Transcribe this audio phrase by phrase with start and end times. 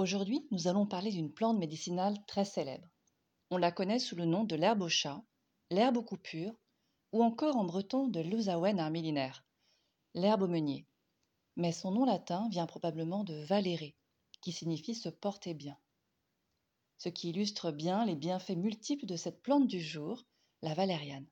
[0.00, 2.88] Aujourd'hui, nous allons parler d'une plante médicinale très célèbre.
[3.50, 5.22] On la connaît sous le nom de l'herbe au chat,
[5.70, 6.54] l'herbe aux coupures,
[7.12, 9.44] ou encore en breton de l'Usawen armilinaire,
[10.14, 10.86] l'herbe au meunier.
[11.56, 13.94] Mais son nom latin vient probablement de valérer,
[14.40, 15.76] qui signifie se porter bien.
[16.96, 20.24] Ce qui illustre bien les bienfaits multiples de cette plante du jour,
[20.62, 21.28] la valériane.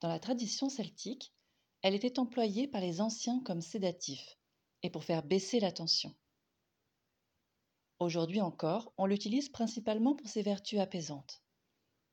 [0.00, 1.34] Dans la tradition celtique,
[1.82, 4.38] elle était employée par les anciens comme sédatif
[4.82, 6.16] et pour faire baisser la tension.
[8.00, 11.42] Aujourd'hui encore, on l'utilise principalement pour ses vertus apaisantes.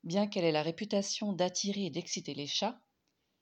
[0.04, 2.82] Bien qu'elle ait la réputation d'attirer et d'exciter les chats,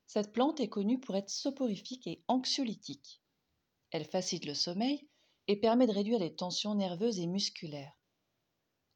[0.07, 3.21] cette plante est connue pour être soporifique et anxiolytique.
[3.91, 5.07] Elle facilite le sommeil
[5.47, 7.97] et permet de réduire les tensions nerveuses et musculaires.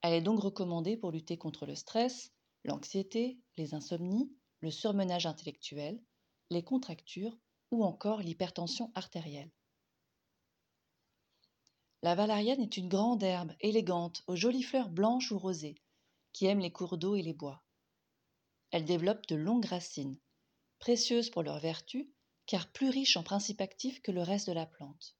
[0.02, 2.34] Elle est donc recommandée pour lutter contre le stress,
[2.66, 6.02] l'anxiété, les insomnies, le surmenage intellectuel,
[6.50, 7.38] les contractures
[7.72, 9.52] ou encore l'hypertension artérielle.
[12.04, 15.82] La valériane est une grande herbe élégante aux jolies fleurs blanches ou rosées
[16.32, 17.64] qui aime les cours d'eau et les bois.
[18.70, 20.20] Elle développe de longues racines,
[20.78, 22.12] précieuses pour leur vertu
[22.46, 25.16] car plus riches en principes actifs que le reste de la plante.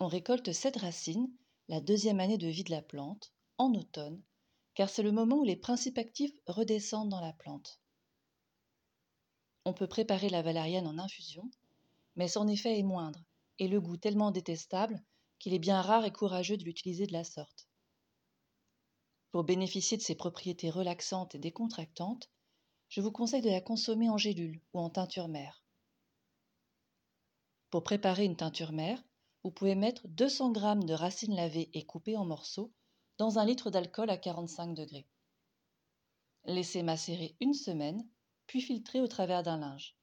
[0.00, 1.32] On récolte cette racine,
[1.68, 4.22] la deuxième année de vie de la plante, en automne,
[4.74, 7.80] car c'est le moment où les principes actifs redescendent dans la plante.
[9.64, 11.50] On peut préparer la valériane en infusion,
[12.16, 13.24] mais son effet est moindre
[13.58, 15.02] et le goût tellement détestable
[15.42, 17.66] qu'il est bien rare et courageux de l'utiliser de la sorte.
[19.32, 22.30] Pour bénéficier de ses propriétés relaxantes et décontractantes,
[22.88, 25.64] je vous conseille de la consommer en gélule ou en teinture mère.
[27.70, 29.02] Pour préparer une teinture mère,
[29.42, 32.72] vous pouvez mettre 200 g de racines lavées et coupées en morceaux
[33.18, 35.08] dans un litre d'alcool à 45 degrés.
[36.44, 38.08] Laissez macérer une semaine,
[38.46, 39.96] puis filtrer au travers d'un linge.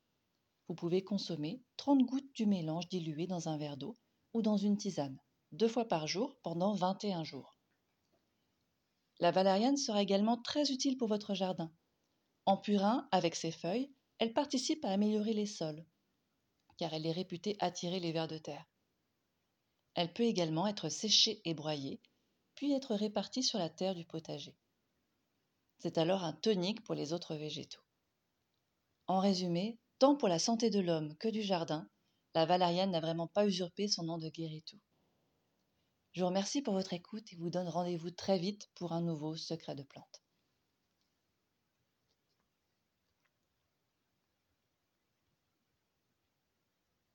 [0.67, 3.95] Vous pouvez consommer 30 gouttes du mélange dilué dans un verre d'eau
[4.33, 5.17] ou dans une tisane
[5.52, 7.58] deux fois par jour pendant 21 jours.
[9.19, 11.72] La valériane sera également très utile pour votre jardin.
[12.46, 15.85] En purin, avec ses feuilles, elle participe à améliorer les sols,
[16.78, 18.66] car elle est réputée attirer les vers de terre.
[19.96, 22.00] Elle peut également être séchée et broyée,
[22.56, 24.56] puis être répartie sur la terre du potager.
[25.79, 27.81] C'est alors un tonique pour les autres végétaux.
[29.07, 31.90] En résumé, tant pour la santé de l'homme que du jardin,
[32.35, 34.79] la valériane n'a vraiment pas usurpé son nom de guérit-tout.
[36.12, 39.36] Je vous remercie pour votre écoute et vous donne rendez-vous très vite pour un nouveau
[39.36, 40.22] secret de plante.